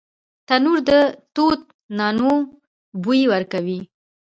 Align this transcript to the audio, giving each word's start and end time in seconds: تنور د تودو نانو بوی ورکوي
تنور 0.47 0.79
د 0.87 0.89
تودو 1.35 1.67
نانو 1.97 2.33
بوی 3.03 3.21
ورکوي 3.33 3.79